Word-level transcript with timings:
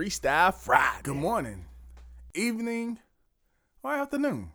Freestyle 0.00 0.54
Friday. 0.54 1.02
Good 1.04 1.14
morning, 1.14 1.66
evening, 2.34 2.98
or 3.82 3.92
afternoon. 3.92 4.50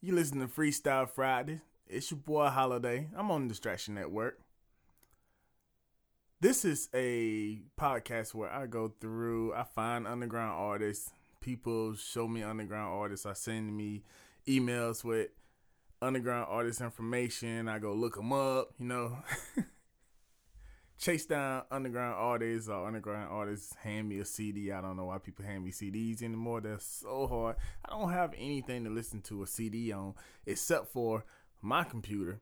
You 0.00 0.14
listen 0.14 0.38
to 0.40 0.46
Freestyle 0.46 1.08
Friday. 1.08 1.60
It's 1.90 2.10
your 2.10 2.18
boy 2.18 2.48
Holidae. 2.48 3.08
I'm 3.16 3.30
on 3.30 3.48
Distraction 3.48 3.94
Network. 3.94 4.38
This 6.38 6.62
is 6.66 6.90
a 6.92 7.62
podcast 7.80 8.34
where 8.34 8.50
I 8.50 8.66
go 8.66 8.92
through, 9.00 9.54
I 9.54 9.62
find 9.62 10.06
underground 10.06 10.52
artists. 10.52 11.10
People 11.40 11.94
show 11.94 12.28
me 12.28 12.42
underground 12.42 12.92
artists. 12.92 13.24
I 13.24 13.32
send 13.32 13.74
me 13.74 14.02
emails 14.46 15.02
with 15.02 15.28
underground 16.02 16.48
artist 16.50 16.82
information. 16.82 17.68
I 17.68 17.78
go 17.78 17.94
look 17.94 18.16
them 18.16 18.34
up, 18.34 18.74
you 18.78 18.84
know. 18.84 19.18
chase 20.98 21.26
down 21.26 21.62
underground 21.70 22.16
artists 22.18 22.68
or 22.68 22.86
underground 22.86 23.28
artists 23.30 23.74
hand 23.76 24.08
me 24.08 24.18
a 24.18 24.24
CD. 24.24 24.72
I 24.72 24.80
don't 24.80 24.96
know 24.96 25.06
why 25.06 25.18
people 25.18 25.44
hand 25.44 25.64
me 25.64 25.70
CDs 25.70 26.22
anymore. 26.22 26.60
They're 26.60 26.78
so 26.80 27.26
hard. 27.26 27.56
I 27.84 27.90
don't 27.90 28.12
have 28.12 28.34
anything 28.36 28.84
to 28.84 28.90
listen 28.90 29.22
to 29.22 29.42
a 29.44 29.46
CD 29.46 29.92
on 29.92 30.14
except 30.44 30.88
for 30.88 31.24
my 31.60 31.84
computer. 31.84 32.40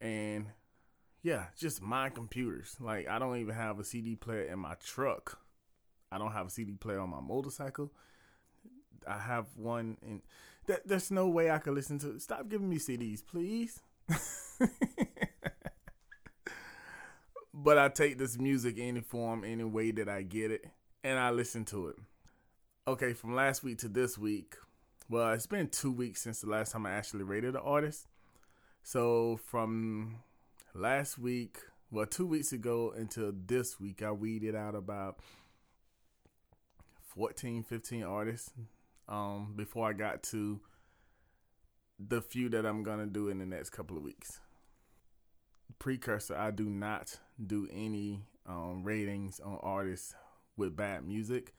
And 0.00 0.46
yeah, 1.22 1.46
just 1.58 1.82
my 1.82 2.10
computers. 2.10 2.76
Like 2.80 3.08
I 3.08 3.18
don't 3.18 3.38
even 3.38 3.54
have 3.54 3.78
a 3.78 3.84
CD 3.84 4.16
player 4.16 4.44
in 4.44 4.58
my 4.58 4.74
truck. 4.84 5.38
I 6.12 6.18
don't 6.18 6.32
have 6.32 6.46
a 6.46 6.50
CD 6.50 6.74
player 6.74 7.00
on 7.00 7.10
my 7.10 7.20
motorcycle. 7.20 7.92
I 9.06 9.18
have 9.18 9.46
one 9.56 9.96
and 10.02 10.22
there's 10.86 11.10
no 11.10 11.28
way 11.28 11.50
I 11.50 11.58
could 11.58 11.74
listen 11.74 11.98
to 12.00 12.18
Stop 12.18 12.48
giving 12.48 12.68
me 12.68 12.76
CDs, 12.76 13.24
please. 13.24 13.80
but 17.54 17.78
I 17.78 17.88
take 17.88 18.18
this 18.18 18.38
music 18.38 18.76
any 18.78 19.00
form, 19.00 19.44
any 19.44 19.64
way 19.64 19.90
that 19.92 20.08
I 20.08 20.22
get 20.22 20.50
it, 20.50 20.66
and 21.02 21.18
I 21.18 21.30
listen 21.30 21.64
to 21.66 21.88
it. 21.88 21.96
Okay, 22.86 23.14
from 23.14 23.34
last 23.34 23.62
week 23.62 23.78
to 23.78 23.88
this 23.88 24.18
week, 24.18 24.56
well, 25.08 25.32
it's 25.32 25.46
been 25.46 25.68
two 25.68 25.92
weeks 25.92 26.22
since 26.22 26.40
the 26.40 26.48
last 26.48 26.72
time 26.72 26.86
I 26.86 26.92
actually 26.92 27.24
rated 27.24 27.54
an 27.54 27.62
artist. 27.62 28.06
So 28.82 29.38
from 29.44 30.16
last 30.74 31.18
week, 31.18 31.58
well, 31.90 32.06
two 32.06 32.26
weeks 32.26 32.52
ago 32.52 32.92
until 32.96 33.32
this 33.46 33.78
week, 33.80 34.02
I 34.02 34.12
weeded 34.12 34.54
out 34.54 34.74
about 34.74 35.18
14, 37.14 37.62
15 37.62 38.02
artists 38.02 38.50
um, 39.08 39.54
before 39.56 39.88
I 39.88 39.92
got 39.92 40.22
to 40.24 40.60
the 41.98 42.20
few 42.20 42.48
that 42.50 42.66
I'm 42.66 42.82
going 42.82 42.98
to 42.98 43.06
do 43.06 43.28
in 43.28 43.38
the 43.38 43.46
next 43.46 43.70
couple 43.70 43.96
of 43.96 44.02
weeks 44.02 44.40
precursor, 45.78 46.36
I 46.36 46.50
do 46.50 46.68
not 46.68 47.18
do 47.44 47.68
any 47.72 48.22
um, 48.46 48.82
ratings 48.84 49.40
on 49.40 49.58
artists 49.62 50.14
with 50.56 50.76
bad 50.76 51.06
music. 51.06 51.54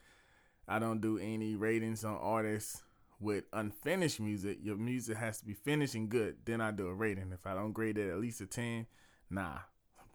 I 0.68 0.80
don't 0.80 1.02
do 1.02 1.18
any 1.20 1.56
ratings 1.56 2.04
on 2.04 2.16
artists 2.16 2.82
with 3.20 3.46
unfinished 3.54 4.20
music. 4.20 4.60
Your 4.62 4.78
music 4.78 5.18
has 5.18 5.40
to 5.40 5.46
be 5.46 5.54
finished 5.54 5.96
and 5.96 6.10
good. 6.10 6.38
Then 6.46 6.62
I 6.62 6.72
do 6.72 6.88
a 6.88 6.94
rating. 6.94 7.32
If 7.34 7.46
I 7.46 7.54
don't 7.54 7.72
grade 7.72 7.98
it 7.98 8.10
at 8.10 8.20
least 8.20 8.42
a 8.42 8.46
10, 8.46 8.88
nah, 9.30 9.60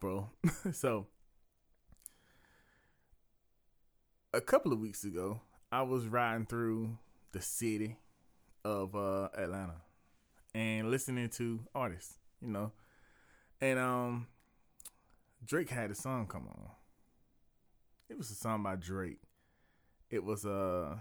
bro. 0.00 0.30
so, 0.72 1.06
a 4.32 4.41
couple 4.41 4.72
of 4.72 4.78
weeks 4.78 5.04
ago, 5.04 5.41
I 5.72 5.82
was 5.82 6.06
riding 6.06 6.47
through 6.47 6.98
the 7.32 7.41
city 7.41 7.97
of 8.64 8.94
uh, 8.94 9.28
Atlanta 9.36 9.82
and 10.54 10.91
listening 10.91 11.28
to 11.30 11.60
artists, 11.75 12.19
you 12.41 12.48
know, 12.48 12.72
and 13.60 13.78
um, 13.78 14.26
Drake 15.44 15.70
had 15.70 15.91
a 15.91 15.94
song 15.94 16.26
come 16.26 16.48
on. 16.48 16.70
It 18.08 18.19
was 18.19 18.30
a 18.30 18.34
song 18.34 18.62
by 18.62 18.76
Drake. 18.76 19.20
It 20.10 20.25
was 20.25 20.44
uh, 20.44 20.96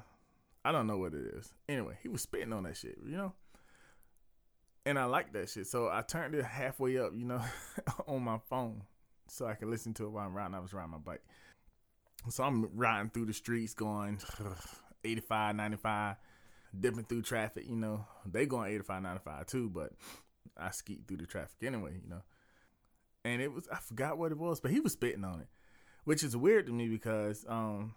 I 0.64 0.72
don't 0.72 0.88
know 0.88 0.98
what 0.98 1.14
it 1.14 1.36
is. 1.38 1.54
Anyway, 1.68 1.98
he 2.02 2.10
was 2.10 2.22
spitting 2.22 2.54
on 2.54 2.64
that 2.64 2.78
shit, 2.78 2.98
you 3.06 3.18
know. 3.18 3.34
And 4.86 4.98
I 4.98 5.06
like 5.06 5.34
that 5.34 5.50
shit, 5.50 5.68
so 5.68 5.90
I 5.90 6.02
turned 6.02 6.36
it 6.36 6.44
halfway 6.44 6.98
up, 6.98 7.12
you 7.16 7.26
know, 7.26 7.42
on 8.08 8.24
my 8.24 8.40
phone, 8.50 8.84
so 9.28 9.46
I 9.46 9.54
could 9.54 9.68
listen 9.68 9.94
to 9.96 10.06
it 10.06 10.10
while 10.10 10.26
I'm 10.26 10.34
riding. 10.34 10.56
I 10.56 10.60
was 10.60 10.74
riding 10.74 10.92
my 10.92 10.98
bike, 10.98 11.22
so 12.30 12.44
I'm 12.44 12.70
riding 12.74 13.10
through 13.10 13.26
the 13.26 13.34
streets, 13.34 13.74
going 13.74 14.20
85, 15.04 15.56
95, 15.56 16.16
dipping 16.80 17.04
through 17.04 17.22
traffic. 17.22 17.66
You 17.68 17.76
know, 17.76 18.06
they 18.26 18.46
going 18.46 18.74
85, 18.74 19.02
95 19.04 19.46
too, 19.46 19.70
but 19.70 19.92
I 20.58 20.72
skeet 20.72 21.08
through 21.08 21.18
the 21.18 21.26
traffic 21.26 21.58
anyway. 21.62 22.00
You 22.02 22.10
know, 22.10 22.22
and 23.26 23.42
it 23.42 23.54
was 23.54 23.68
I 23.72 23.78
forgot 23.78 24.18
what 24.18 24.32
it 24.32 24.38
was, 24.38 24.60
but 24.60 24.72
he 24.72 24.80
was 24.80 24.94
spitting 24.94 25.24
on 25.24 25.42
it, 25.42 25.48
which 26.06 26.24
is 26.24 26.36
weird 26.36 26.66
to 26.68 26.72
me 26.72 26.88
because 26.88 27.46
um, 27.48 27.96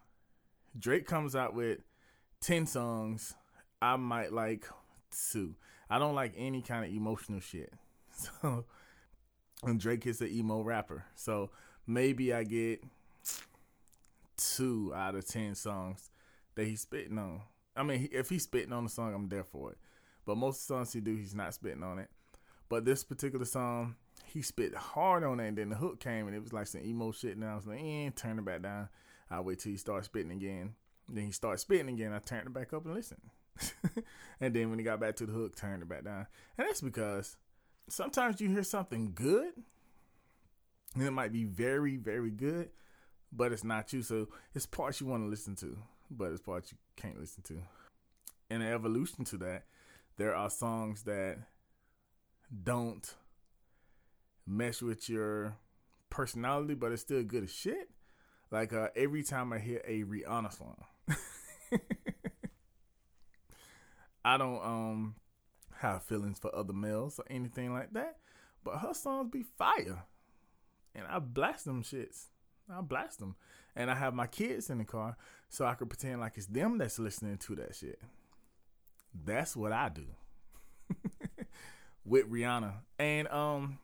Drake 0.78 1.06
comes 1.06 1.34
out 1.34 1.54
with 1.54 1.78
ten 2.42 2.66
songs. 2.66 3.34
I 3.80 3.96
might 3.96 4.32
like 4.32 4.66
two. 5.10 5.54
I 5.88 5.98
don't 5.98 6.14
like 6.14 6.34
any 6.36 6.60
kind 6.60 6.84
of 6.84 6.92
emotional 6.92 7.40
shit. 7.40 7.72
So, 8.14 8.66
and 9.64 9.80
Drake 9.80 10.06
is 10.06 10.20
an 10.20 10.28
emo 10.28 10.60
rapper, 10.60 11.06
so 11.14 11.50
maybe 11.86 12.32
I 12.34 12.44
get 12.44 12.84
two 14.36 14.92
out 14.94 15.14
of 15.14 15.26
ten 15.26 15.54
songs 15.54 16.10
that 16.54 16.66
he's 16.66 16.82
spitting 16.82 17.18
on. 17.18 17.40
I 17.74 17.82
mean, 17.82 18.10
if 18.12 18.28
he's 18.28 18.42
spitting 18.42 18.72
on 18.72 18.84
the 18.84 18.90
song, 18.90 19.14
I'm 19.14 19.28
there 19.28 19.44
for 19.44 19.72
it. 19.72 19.78
But 20.26 20.36
most 20.36 20.66
songs 20.66 20.92
he 20.92 21.00
do, 21.00 21.16
he's 21.16 21.34
not 21.34 21.54
spitting 21.54 21.82
on 21.82 21.98
it. 21.98 22.10
But 22.68 22.84
this 22.84 23.02
particular 23.02 23.46
song, 23.46 23.96
he 24.26 24.42
spit 24.42 24.74
hard 24.74 25.24
on 25.24 25.40
it, 25.40 25.48
and 25.48 25.58
then 25.58 25.70
the 25.70 25.76
hook 25.76 26.00
came, 26.00 26.26
and 26.26 26.36
it 26.36 26.42
was 26.42 26.52
like 26.52 26.66
some 26.66 26.82
emo 26.84 27.12
shit. 27.12 27.36
And 27.36 27.44
I 27.44 27.54
was 27.54 27.66
like, 27.66 27.80
eh, 27.82 28.10
turn 28.14 28.38
it 28.38 28.44
back 28.44 28.62
down. 28.62 28.88
I 29.30 29.40
wait 29.40 29.60
till 29.60 29.72
he 29.72 29.78
starts 29.78 30.06
spitting 30.06 30.32
again. 30.32 30.74
Then 31.08 31.26
he 31.26 31.32
started 31.32 31.58
spitting 31.58 31.88
again. 31.88 32.12
I 32.12 32.18
turned 32.18 32.46
it 32.46 32.52
back 32.52 32.72
up 32.72 32.84
and 32.84 32.94
listened. 32.94 33.20
and 34.40 34.54
then 34.54 34.70
when 34.70 34.78
he 34.78 34.84
got 34.84 35.00
back 35.00 35.16
to 35.16 35.26
the 35.26 35.32
hook, 35.32 35.56
turned 35.56 35.82
it 35.82 35.88
back 35.88 36.04
down. 36.04 36.26
And 36.56 36.66
that's 36.66 36.80
because 36.80 37.36
sometimes 37.88 38.40
you 38.40 38.48
hear 38.48 38.62
something 38.62 39.12
good, 39.14 39.52
and 40.94 41.04
it 41.04 41.10
might 41.10 41.32
be 41.32 41.44
very, 41.44 41.96
very 41.96 42.30
good, 42.30 42.70
but 43.32 43.52
it's 43.52 43.64
not 43.64 43.92
you. 43.92 44.02
So 44.02 44.28
it's 44.54 44.66
parts 44.66 45.00
you 45.00 45.06
want 45.06 45.22
to 45.24 45.28
listen 45.28 45.56
to, 45.56 45.76
but 46.10 46.32
it's 46.32 46.40
parts 46.40 46.72
you 46.72 46.78
can't 46.96 47.18
listen 47.18 47.42
to. 47.44 47.58
In 48.50 48.62
an 48.62 48.72
evolution 48.72 49.24
to 49.26 49.36
that, 49.38 49.64
there 50.16 50.34
are 50.34 50.50
songs 50.50 51.04
that 51.04 51.38
don't 52.62 53.14
mesh 54.46 54.82
with 54.82 55.08
your 55.08 55.56
personality, 56.10 56.74
but 56.74 56.92
it's 56.92 57.02
still 57.02 57.22
good 57.22 57.44
as 57.44 57.52
shit. 57.52 57.88
Like 58.52 58.74
uh, 58.74 58.88
every 58.94 59.22
time 59.22 59.50
I 59.54 59.58
hear 59.58 59.80
a 59.86 60.04
Rihanna 60.04 60.52
song, 60.52 60.76
I 64.24 64.36
don't 64.36 64.62
um 64.62 65.14
have 65.78 66.02
feelings 66.02 66.38
for 66.38 66.54
other 66.54 66.74
males 66.74 67.18
or 67.18 67.24
anything 67.30 67.72
like 67.72 67.94
that, 67.94 68.18
but 68.62 68.76
her 68.76 68.92
songs 68.92 69.30
be 69.32 69.42
fire, 69.42 70.02
and 70.94 71.06
I 71.08 71.18
blast 71.18 71.64
them 71.64 71.82
shits. 71.82 72.26
I 72.70 72.82
blast 72.82 73.20
them, 73.20 73.36
and 73.74 73.90
I 73.90 73.94
have 73.94 74.12
my 74.12 74.26
kids 74.26 74.68
in 74.68 74.76
the 74.76 74.84
car 74.84 75.16
so 75.48 75.64
I 75.64 75.72
can 75.72 75.88
pretend 75.88 76.20
like 76.20 76.36
it's 76.36 76.46
them 76.46 76.76
that's 76.76 76.98
listening 76.98 77.38
to 77.38 77.56
that 77.56 77.74
shit. 77.74 77.98
That's 79.24 79.56
what 79.56 79.72
I 79.72 79.88
do 79.88 80.04
with 82.04 82.30
Rihanna, 82.30 82.74
and 82.98 83.28
um 83.28 83.78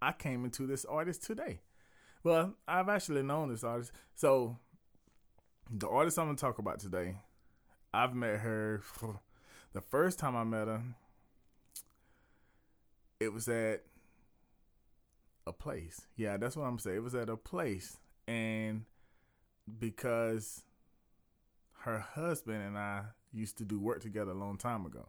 I 0.00 0.12
came 0.12 0.44
into 0.44 0.68
this 0.68 0.84
artist 0.84 1.24
today. 1.24 1.62
Well, 2.22 2.54
I've 2.66 2.88
actually 2.88 3.22
known 3.22 3.48
this 3.48 3.64
artist. 3.64 3.92
So 4.14 4.56
the 5.70 5.88
artist 5.88 6.18
I'm 6.18 6.26
gonna 6.26 6.36
talk 6.36 6.58
about 6.58 6.80
today, 6.80 7.16
I've 7.92 8.14
met 8.14 8.40
her 8.40 8.82
the 9.72 9.80
first 9.80 10.18
time 10.18 10.36
I 10.36 10.44
met 10.44 10.68
her. 10.68 10.82
It 13.20 13.32
was 13.32 13.48
at 13.48 13.82
a 15.46 15.52
place. 15.52 16.02
Yeah, 16.16 16.36
that's 16.36 16.56
what 16.56 16.64
I'm 16.64 16.78
saying. 16.78 16.96
It 16.96 17.02
was 17.02 17.14
at 17.14 17.28
a 17.28 17.36
place, 17.36 17.98
and 18.26 18.84
because 19.78 20.62
her 21.80 21.98
husband 21.98 22.62
and 22.62 22.78
I 22.78 23.02
used 23.32 23.58
to 23.58 23.64
do 23.64 23.78
work 23.78 24.00
together 24.00 24.32
a 24.32 24.38
long 24.38 24.56
time 24.56 24.86
ago, 24.86 25.08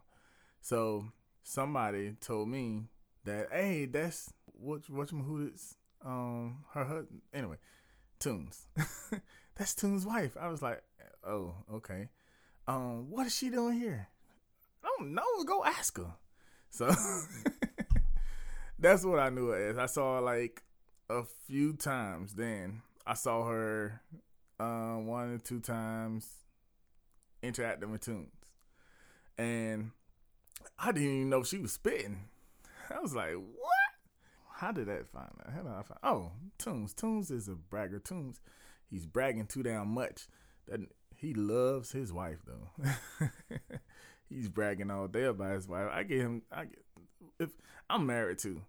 so 0.60 1.12
somebody 1.42 2.14
told 2.20 2.48
me 2.48 2.84
that 3.24 3.48
hey, 3.52 3.86
that's 3.86 4.32
what 4.46 4.88
what 4.90 5.10
who 5.10 5.48
is 5.54 5.76
um 6.04 6.64
her 6.72 6.84
husband 6.84 7.22
anyway, 7.32 7.56
Tunes. 8.18 8.66
That's 9.56 9.74
Tunes' 9.74 10.06
wife. 10.06 10.36
I 10.40 10.48
was 10.48 10.62
like, 10.62 10.82
oh 11.24 11.54
okay. 11.74 12.08
Um, 12.66 13.10
what 13.10 13.26
is 13.26 13.34
she 13.34 13.50
doing 13.50 13.78
here? 13.78 14.08
I 14.84 14.88
don't 14.98 15.14
know. 15.14 15.44
Go 15.44 15.64
ask 15.64 15.96
her. 15.98 16.14
So 16.70 16.90
That's 18.80 19.04
what 19.04 19.18
I 19.18 19.28
knew 19.28 19.52
as. 19.52 19.76
I 19.76 19.86
saw 19.86 20.20
like 20.20 20.62
a 21.10 21.22
few 21.46 21.74
times. 21.74 22.34
Then 22.34 22.80
I 23.06 23.12
saw 23.14 23.44
her 23.44 24.00
uh, 24.58 24.94
one 24.94 25.34
or 25.34 25.38
two 25.38 25.60
times 25.60 26.26
interacting 27.42 27.90
with 27.92 28.00
Tunes, 28.00 28.32
and 29.36 29.90
I 30.78 30.92
didn't 30.92 31.08
even 31.08 31.28
know 31.28 31.42
she 31.42 31.58
was 31.58 31.72
spitting. 31.72 32.28
I 32.90 33.00
was 33.00 33.14
like, 33.14 33.34
"What? 33.34 33.69
How 34.60 34.72
did 34.72 34.88
that 34.88 35.08
find 35.08 35.30
out? 35.40 35.54
How 35.54 35.62
did 35.62 35.72
I 35.72 35.82
find? 35.82 36.00
Oh, 36.02 36.32
Tunes. 36.58 36.92
Tunes 36.92 37.30
is 37.30 37.48
a 37.48 37.54
bragger. 37.54 37.98
Tunes. 37.98 38.40
He's 38.90 39.06
bragging 39.06 39.46
too 39.46 39.62
damn 39.62 39.88
much. 39.88 40.26
That 40.68 40.80
he 41.16 41.32
loves 41.32 41.92
his 41.92 42.12
wife 42.12 42.40
though. 42.46 42.90
He's 44.28 44.50
bragging 44.50 44.90
all 44.90 45.08
day 45.08 45.24
about 45.24 45.54
his 45.54 45.66
wife. 45.66 45.88
I 45.90 46.02
get 46.02 46.18
him. 46.18 46.42
I 46.52 46.66
get 46.66 46.78
if 47.38 47.48
I'm 47.88 48.04
married 48.04 48.36
too, 48.36 48.60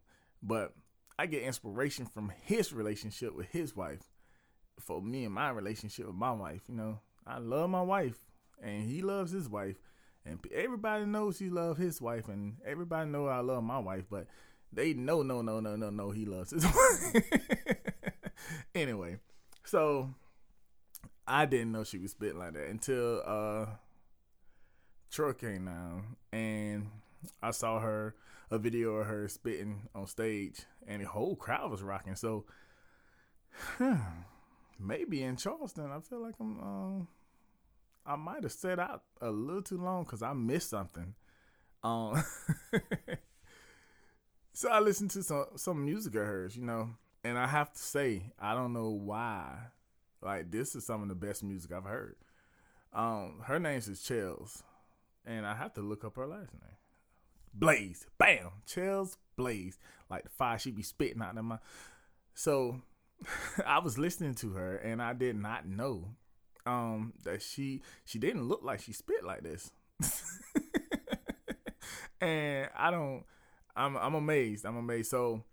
but 0.42 0.74
I 1.20 1.26
get 1.26 1.44
inspiration 1.44 2.06
from 2.06 2.32
his 2.42 2.72
relationship 2.72 3.36
with 3.36 3.48
his 3.48 3.76
wife. 3.76 4.10
For 4.80 5.02
me 5.02 5.26
and 5.26 5.36
my 5.36 5.50
relationship 5.50 6.08
with 6.08 6.16
my 6.16 6.32
wife, 6.32 6.62
you 6.70 6.76
know, 6.76 7.00
I 7.28 7.40
love 7.40 7.70
my 7.70 7.82
wife, 7.82 8.18
and 8.64 8.90
he 8.90 9.02
loves 9.02 9.32
his 9.34 9.50
wife, 9.50 9.76
and 10.26 10.40
everybody 10.54 11.06
knows 11.06 11.38
he 11.38 11.50
loves 11.50 11.80
his 11.80 12.02
wife, 12.02 12.30
and 12.30 12.56
everybody 12.66 13.10
know 13.10 13.28
I 13.28 13.42
love 13.42 13.64
my 13.64 13.78
wife, 13.78 14.06
but 14.10 14.28
they 14.74 14.94
know, 14.94 15.22
no, 15.22 15.42
no, 15.42 15.60
no, 15.60 15.76
no, 15.76 15.90
no, 15.90 16.12
he 16.12 16.26
loves 16.26 16.52
his 16.52 16.66
anyway, 18.76 19.18
so 19.64 20.10
I 21.28 21.46
didn't 21.46 21.72
know 21.72 21.84
she 21.84 21.98
was 21.98 22.12
spitting 22.12 22.40
like 22.40 22.54
that 22.54 22.68
until 22.68 23.22
uh 23.26 23.66
Troy 25.12 25.34
came 25.34 25.66
down 25.66 26.16
and 26.32 26.90
I 27.42 27.52
saw 27.52 27.80
her 27.80 28.16
a 28.50 28.58
video 28.58 28.96
of 28.96 29.08
her 29.08 29.28
spitting 29.28 29.90
on 29.94 30.08
stage 30.08 30.62
and 30.88 31.02
the 31.02 31.08
whole 31.08 31.36
crowd 31.36 31.70
was 31.70 31.82
rocking. 31.82 32.16
So 32.16 32.46
maybe 34.80 35.24
in 35.24 35.36
Charleston, 35.36 35.92
I 35.92 36.00
feel 36.00 36.22
like 36.22 36.36
I'm 36.40 36.60
um 36.60 37.08
I 38.06 38.16
might 38.16 38.44
have 38.44 38.52
set 38.52 38.80
out 38.80 39.04
a 39.22 39.30
little 39.30 39.62
too 39.62 39.78
long 39.78 40.04
because 40.04 40.24
I 40.24 40.34
missed 40.34 40.70
something. 40.70 41.14
Um 41.84 42.24
So 44.54 44.70
I 44.70 44.80
listened 44.80 45.12
to 45.12 45.24
some 45.24 45.46
some 45.56 45.86
music 45.86 46.16
of 46.16 46.26
hers, 46.26 46.56
you 46.56 46.64
know, 46.64 46.90
and 47.24 47.38
I 47.38 47.48
have 47.48 47.72
to 47.74 47.80
say, 47.80 48.32
I 48.40 48.54
don't 48.54 48.74
know 48.74 48.90
why 48.90 49.58
like 50.22 50.52
this 50.52 50.76
is 50.76 50.86
some 50.86 51.02
of 51.02 51.10
the 51.10 51.16
best 51.16 51.44
music 51.44 51.72
I've 51.72 51.84
heard. 51.84 52.16
Um, 52.94 53.42
her 53.46 53.60
name 53.60 53.78
is 53.78 53.88
Chels, 53.88 54.64
and 55.26 55.46
I 55.46 55.56
have 55.56 55.74
to 55.76 55.82
look 55.82 56.04
up 56.04 56.16
her 56.18 56.28
last 56.28 56.54
name. 56.54 56.78
Blaze, 57.54 58.06
bam, 58.18 58.50
Chels 58.68 59.18
Blaze, 59.36 59.78
like 60.10 60.24
the 60.24 60.30
fire 60.30 60.60
she 60.60 60.72
be 60.72 60.84
spitting 60.84 61.22
out 61.22 61.38
of 61.38 61.46
my. 61.46 61.58
So, 62.34 62.82
I 63.66 63.80
was 63.80 63.98
listening 63.98 64.36
to 64.36 64.52
her, 64.52 64.76
and 64.78 65.02
I 65.02 65.14
did 65.14 65.36
not 65.36 65.68
know, 65.68 66.10
um, 66.66 67.14
that 67.24 67.42
she 67.42 67.82
she 68.06 68.20
didn't 68.20 68.48
look 68.48 68.62
like 68.64 68.82
she 68.82 68.94
spit 68.94 69.24
like 69.24 69.44
this. 69.44 69.72
and 72.22 72.70
I 72.76 72.92
don't, 72.92 73.24
I'm 73.76 73.98
I'm 73.98 74.16
amazed. 74.16 74.66
I'm 74.66 74.78
amazed. 74.78 75.10
So, 75.10 75.44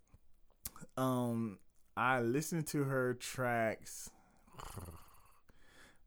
um, 0.96 1.58
I 1.96 2.20
listened 2.20 2.66
to 2.68 2.84
her 2.84 3.14
tracks 3.14 4.10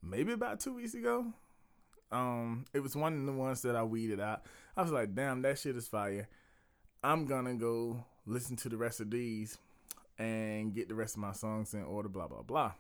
maybe 0.01 0.33
about 0.33 0.59
two 0.59 0.73
weeks 0.73 0.93
ago. 0.93 1.33
Um, 2.11 2.65
it 2.73 2.79
was 2.79 2.95
one 2.95 3.17
of 3.17 3.25
the 3.25 3.31
ones 3.31 3.61
that 3.61 3.75
I 3.75 3.83
weeded 3.83 4.19
out. 4.19 4.43
I 4.75 4.81
was 4.81 4.91
like, 4.91 5.15
damn, 5.15 5.41
that 5.43 5.59
shit 5.59 5.75
is 5.75 5.87
fire. 5.87 6.27
I'm 7.03 7.25
gonna 7.25 7.55
go 7.55 8.03
listen 8.25 8.55
to 8.57 8.69
the 8.69 8.77
rest 8.77 8.99
of 8.99 9.09
these 9.09 9.57
and 10.19 10.73
get 10.73 10.87
the 10.87 10.95
rest 10.95 11.15
of 11.15 11.21
my 11.21 11.31
songs 11.31 11.73
in 11.73 11.83
order, 11.83 12.09
blah 12.09 12.27
blah 12.27 12.43
blah. 12.43 12.73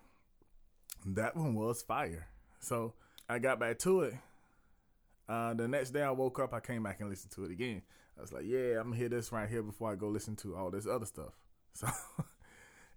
That 1.05 1.35
one 1.35 1.55
was 1.55 1.81
fire. 1.81 2.27
So 2.59 2.93
I 3.27 3.39
got 3.39 3.59
back 3.59 3.79
to 3.79 4.01
it. 4.01 4.13
Uh, 5.27 5.53
the 5.53 5.67
next 5.67 5.91
day 5.91 6.01
I 6.01 6.11
woke 6.11 6.39
up, 6.39 6.53
I 6.53 6.59
came 6.59 6.83
back 6.83 6.99
and 6.99 7.09
listened 7.09 7.31
to 7.33 7.45
it 7.45 7.51
again. 7.51 7.81
I 8.17 8.21
was 8.21 8.33
like, 8.33 8.43
yeah, 8.45 8.79
I'm 8.79 8.85
gonna 8.85 8.97
hear 8.97 9.09
this 9.09 9.31
right 9.31 9.49
here 9.49 9.63
before 9.63 9.91
I 9.91 9.95
go 9.95 10.07
listen 10.07 10.35
to 10.37 10.55
all 10.55 10.69
this 10.71 10.87
other 10.87 11.05
stuff. 11.05 11.33
So, 11.73 11.87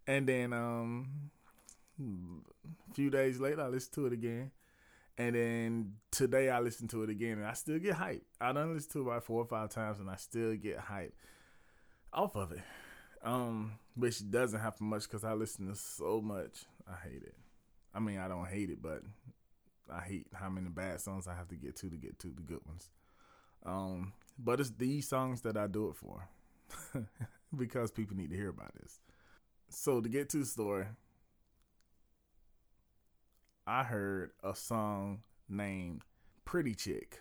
and 0.09 0.29
then 0.29 0.53
um, 0.53 1.31
a 2.01 2.95
few 2.95 3.09
days 3.09 3.39
later, 3.39 3.61
I 3.63 3.69
listened 3.69 3.95
to 3.95 4.07
it 4.07 4.13
again. 4.13 4.51
And 5.17 5.37
then 5.37 5.93
today 6.11 6.51
I 6.51 6.59
listened 6.59 6.91
to 6.91 7.05
it 7.05 7.11
again 7.11 7.39
and 7.39 7.47
I 7.47 7.53
still 7.53 7.79
get 7.79 7.95
hype. 7.95 8.25
I 8.41 8.53
done 8.53 8.75
listened 8.75 8.93
to 8.95 8.99
it 8.99 9.03
about 9.03 9.25
four 9.25 9.43
or 9.43 9.47
five 9.47 9.71
times 9.71 10.01
and 10.01 10.11
I 10.11 10.17
still 10.17 10.57
get 10.57 10.79
hype 10.79 11.15
off 12.13 12.35
of 12.35 12.51
it. 12.51 12.63
Um, 13.23 13.79
which 13.95 14.29
doesn't 14.29 14.59
happen 14.59 14.89
much 14.89 15.05
because 15.05 15.25
I 15.25 15.35
listen 15.35 15.69
to 15.69 15.77
so 15.77 16.21
much. 16.21 16.65
I 16.89 17.09
hate 17.09 17.23
it. 17.23 17.35
I 17.95 18.01
mean, 18.01 18.19
I 18.19 18.27
don't 18.27 18.47
hate 18.47 18.71
it, 18.71 18.83
but 18.83 19.03
I 19.93 20.01
hate 20.01 20.27
how 20.33 20.49
many 20.49 20.69
bad 20.69 21.01
songs 21.01 21.27
I 21.27 21.35
have 21.35 21.49
to 21.49 21.57
get 21.57 21.77
to 21.77 21.91
to 21.91 21.97
get 21.97 22.19
to 22.21 22.29
the 22.29 22.43
good 22.43 22.61
ones. 22.67 22.91
Um, 23.65 24.13
but 24.39 24.61
it's 24.61 24.71
these 24.71 25.09
songs 25.09 25.43
that 25.43 25.57
I 25.57 25.67
do 25.67 25.89
it 25.89 25.97
for 25.97 26.29
because 27.57 27.91
people 27.91 28.17
need 28.17 28.31
to 28.31 28.37
hear 28.37 28.51
about 28.51 28.75
this. 28.81 29.01
So 29.69 30.01
to 30.01 30.09
get 30.09 30.29
to 30.31 30.39
the 30.39 30.47
story, 30.47 30.87
I 33.67 33.83
heard 33.83 34.33
a 34.43 34.55
song 34.55 35.23
named 35.49 36.03
Pretty 36.45 36.75
Chick 36.75 37.21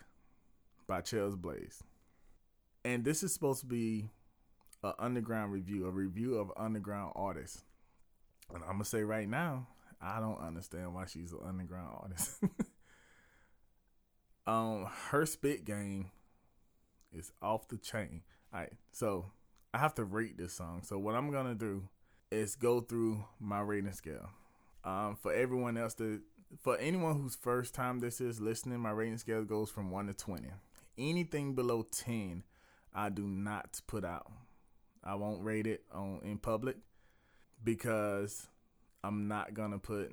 by 0.86 1.00
Chels 1.00 1.36
Blaze. 1.36 1.82
And 2.84 3.04
this 3.04 3.22
is 3.22 3.32
supposed 3.32 3.60
to 3.60 3.66
be 3.66 4.10
an 4.82 4.92
underground 4.98 5.52
review, 5.52 5.86
a 5.86 5.90
review 5.90 6.36
of 6.36 6.52
underground 6.56 7.12
artists. 7.16 7.64
And 8.52 8.62
I'm 8.64 8.72
gonna 8.72 8.84
say 8.84 9.02
right 9.02 9.28
now, 9.28 9.68
I 10.04 10.20
don't 10.20 10.38
understand 10.38 10.94
why 10.94 11.06
she's 11.06 11.32
an 11.32 11.38
underground 11.46 11.96
artist. 12.02 12.38
um, 14.46 14.86
her 15.10 15.24
spit 15.24 15.64
game 15.64 16.10
is 17.12 17.32
off 17.40 17.68
the 17.68 17.78
chain. 17.78 18.22
All 18.52 18.60
right, 18.60 18.72
so 18.92 19.26
I 19.72 19.78
have 19.78 19.94
to 19.94 20.04
rate 20.04 20.36
this 20.36 20.52
song. 20.52 20.82
So 20.84 20.98
what 20.98 21.14
I'm 21.14 21.32
gonna 21.32 21.54
do 21.54 21.88
is 22.30 22.54
go 22.54 22.80
through 22.80 23.24
my 23.40 23.60
rating 23.60 23.92
scale. 23.92 24.28
Um, 24.84 25.16
for 25.16 25.32
everyone 25.32 25.78
else 25.78 25.94
that 25.94 26.20
for 26.60 26.76
anyone 26.76 27.20
whose 27.20 27.34
first 27.34 27.74
time 27.74 28.00
this 28.00 28.20
is 28.20 28.40
listening, 28.40 28.80
my 28.80 28.90
rating 28.90 29.18
scale 29.18 29.44
goes 29.44 29.70
from 29.70 29.90
1 29.90 30.08
to 30.08 30.14
20. 30.14 30.48
Anything 30.98 31.54
below 31.54 31.82
10, 31.90 32.44
I 32.92 33.08
do 33.08 33.22
not 33.22 33.80
put 33.86 34.04
out. 34.04 34.30
I 35.02 35.14
won't 35.14 35.42
rate 35.42 35.66
it 35.66 35.82
on 35.92 36.20
in 36.22 36.38
public 36.38 36.76
because 37.62 38.48
I'm 39.04 39.28
not 39.28 39.54
to 39.54 39.78
put 39.78 40.12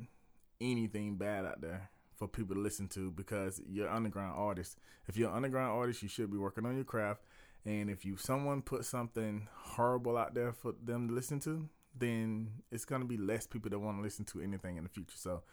anything 0.60 1.16
bad 1.16 1.46
out 1.46 1.62
there 1.62 1.90
for 2.16 2.28
people 2.28 2.56
to 2.56 2.62
listen 2.62 2.88
to 2.90 3.10
because 3.12 3.62
you're 3.68 3.90
underground 3.90 4.34
artist. 4.38 4.78
If 5.08 5.18
you're 5.18 5.30
an 5.30 5.36
underground 5.36 5.72
artist, 5.72 6.04
you 6.04 6.10
should 6.10 6.30
be 6.30 6.38
working 6.38 6.66
on 6.66 6.76
your 6.76 6.84
craft. 6.84 7.22
And 7.66 7.90
if 7.90 8.04
you 8.06 8.18
someone 8.18 8.62
put 8.62 8.86
something 8.86 9.48
horrible 9.56 10.18
out 10.18 10.36
there 10.36 10.52
for 10.52 10.74
them 10.84 11.08
to 11.08 11.14
listen 11.14 11.40
to, 11.42 11.70
then 11.98 12.50
it's 12.72 12.86
gonna 12.86 13.06
be 13.06 13.18
less 13.18 13.48
people 13.48 13.70
that 13.70 13.80
want 13.80 13.98
to 13.98 14.04
listen 14.04 14.26
to 14.26 14.42
anything 14.42 14.78
in 14.78 14.84
the 14.84 14.90
future. 14.90 15.18
So 15.18 15.44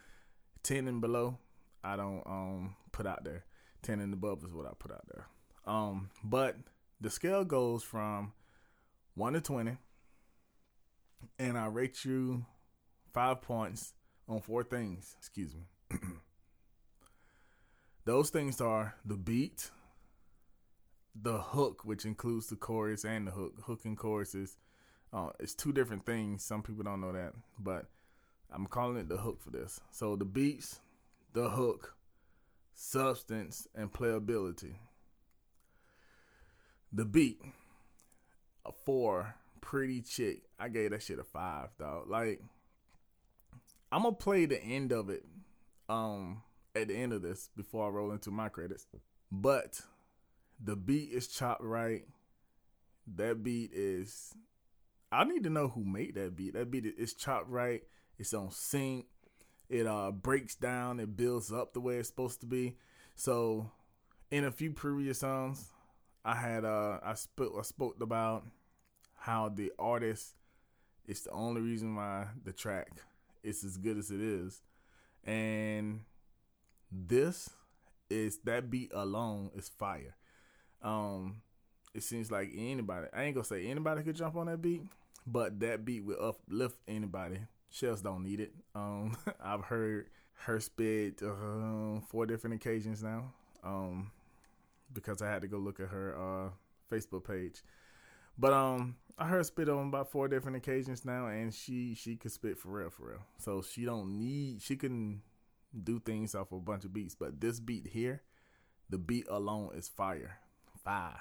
10 0.64 0.88
and 0.88 1.00
below, 1.00 1.38
I 1.84 1.96
don't 1.96 2.22
um 2.26 2.76
put 2.92 3.06
out 3.06 3.24
there. 3.24 3.44
10 3.82 4.00
and 4.00 4.12
above 4.12 4.42
is 4.44 4.52
what 4.52 4.66
I 4.66 4.70
put 4.78 4.90
out 4.90 5.06
there. 5.14 5.26
Um, 5.64 6.10
but 6.24 6.56
the 7.00 7.10
scale 7.10 7.44
goes 7.44 7.84
from 7.84 8.32
1 9.14 9.34
to 9.34 9.40
20, 9.40 9.76
and 11.38 11.56
I 11.56 11.66
rate 11.66 12.04
you 12.04 12.44
five 13.12 13.42
points 13.42 13.94
on 14.28 14.40
four 14.40 14.62
things. 14.62 15.14
Excuse 15.18 15.54
me. 15.54 15.98
Those 18.04 18.30
things 18.30 18.60
are 18.60 18.94
the 19.04 19.16
beat, 19.16 19.70
the 21.14 21.38
hook, 21.38 21.84
which 21.84 22.04
includes 22.04 22.46
the 22.46 22.56
chorus 22.56 23.04
and 23.04 23.26
the 23.26 23.30
hook. 23.32 23.54
Hook 23.64 23.80
and 23.84 23.96
chorus 23.98 24.34
is 24.34 24.56
uh, 25.12 25.30
it's 25.40 25.54
two 25.54 25.72
different 25.72 26.04
things. 26.04 26.44
Some 26.44 26.62
people 26.62 26.84
don't 26.84 27.00
know 27.00 27.12
that, 27.12 27.32
but 27.58 27.86
I'm 28.52 28.66
calling 28.66 28.96
it 28.96 29.08
the 29.08 29.16
hook 29.16 29.40
for 29.42 29.50
this. 29.50 29.80
So 29.90 30.16
the 30.16 30.24
beats, 30.24 30.80
the 31.32 31.50
hook, 31.50 31.94
substance, 32.74 33.66
and 33.74 33.92
playability. 33.92 34.74
The 36.92 37.04
beat, 37.04 37.40
a 38.64 38.72
four, 38.72 39.34
pretty 39.60 40.00
chick. 40.00 40.42
I 40.58 40.68
gave 40.68 40.90
that 40.90 41.02
shit 41.02 41.18
a 41.18 41.24
five, 41.24 41.68
dog. 41.78 42.08
Like, 42.08 42.40
I'm 43.90 44.02
gonna 44.02 44.14
play 44.14 44.46
the 44.46 44.62
end 44.62 44.92
of 44.92 45.10
it, 45.10 45.24
um, 45.88 46.42
at 46.74 46.88
the 46.88 46.96
end 46.96 47.12
of 47.12 47.22
this 47.22 47.50
before 47.56 47.86
I 47.86 47.90
roll 47.90 48.12
into 48.12 48.30
my 48.30 48.48
credits. 48.48 48.86
But 49.32 49.80
the 50.62 50.76
beat 50.76 51.10
is 51.12 51.28
chopped 51.28 51.62
right. 51.62 52.04
That 53.16 53.42
beat 53.42 53.72
is. 53.72 54.34
I 55.10 55.24
need 55.24 55.44
to 55.44 55.50
know 55.50 55.68
who 55.68 55.84
made 55.84 56.16
that 56.16 56.36
beat. 56.36 56.52
That 56.52 56.70
beat 56.70 56.84
is 56.84 57.14
chopped 57.14 57.48
right 57.48 57.82
it's 58.18 58.34
on 58.34 58.50
sync. 58.50 59.06
It 59.68 59.86
uh 59.86 60.10
breaks 60.10 60.54
down. 60.54 61.00
It 61.00 61.16
builds 61.16 61.52
up 61.52 61.72
the 61.72 61.80
way 61.80 61.96
it's 61.96 62.08
supposed 62.08 62.40
to 62.40 62.46
be. 62.46 62.76
So, 63.14 63.70
in 64.30 64.44
a 64.44 64.50
few 64.50 64.72
previous 64.72 65.20
songs, 65.20 65.68
I 66.24 66.34
had 66.34 66.64
uh 66.64 66.98
I 67.02 67.14
spoke 67.14 67.54
I 67.58 67.62
spoke 67.62 67.96
about 68.00 68.44
how 69.16 69.48
the 69.48 69.72
artist 69.78 70.34
is 71.06 71.22
the 71.22 71.30
only 71.30 71.60
reason 71.60 71.94
why 71.94 72.28
the 72.44 72.52
track 72.52 72.90
is 73.42 73.64
as 73.64 73.76
good 73.76 73.98
as 73.98 74.10
it 74.10 74.20
is. 74.20 74.62
And 75.24 76.00
this 76.90 77.50
is 78.10 78.38
that 78.44 78.70
beat 78.70 78.92
alone 78.94 79.50
is 79.54 79.68
fire. 79.68 80.16
Um 80.82 81.42
it 81.94 82.02
seems 82.02 82.30
like 82.30 82.50
anybody 82.56 83.08
I 83.12 83.24
ain't 83.24 83.34
gonna 83.34 83.44
say 83.44 83.66
anybody 83.66 84.02
could 84.02 84.16
jump 84.16 84.36
on 84.36 84.46
that 84.46 84.62
beat, 84.62 84.82
but 85.26 85.60
that 85.60 85.84
beat 85.84 86.04
will 86.04 86.22
uplift 86.22 86.78
anybody. 86.86 87.40
Chels 87.72 88.02
don't 88.02 88.22
need 88.24 88.40
it. 88.40 88.52
Um 88.74 89.16
I've 89.42 89.64
heard 89.64 90.06
her 90.44 90.60
spit 90.60 91.20
uh, 91.22 92.00
four 92.08 92.26
different 92.26 92.56
occasions 92.56 93.02
now. 93.02 93.32
Um 93.62 94.12
because 94.92 95.20
I 95.20 95.28
had 95.28 95.42
to 95.42 95.48
go 95.48 95.58
look 95.58 95.80
at 95.80 95.88
her 95.88 96.16
uh 96.16 96.50
Facebook 96.94 97.24
page. 97.24 97.62
But 98.38 98.52
um, 98.52 98.96
I 99.18 99.26
heard 99.26 99.44
spit 99.46 99.68
on 99.68 99.88
about 99.88 100.12
four 100.12 100.28
different 100.28 100.56
occasions 100.56 101.04
now, 101.04 101.26
and 101.26 101.52
she 101.52 101.94
she 101.94 102.16
could 102.16 102.30
spit 102.30 102.56
for 102.56 102.68
real, 102.68 102.90
for 102.90 103.08
real. 103.08 103.26
So 103.38 103.62
she 103.62 103.84
don't 103.84 104.16
need 104.16 104.62
she 104.62 104.76
can 104.76 105.22
do 105.82 105.98
things 105.98 106.34
off 106.34 106.52
a 106.52 106.60
bunch 106.60 106.84
of 106.84 106.92
beats, 106.94 107.16
but 107.16 107.40
this 107.40 107.58
beat 107.58 107.88
here, 107.88 108.22
the 108.88 108.98
beat 108.98 109.26
alone 109.28 109.70
is 109.74 109.88
fire, 109.88 110.38
fire, 110.84 111.20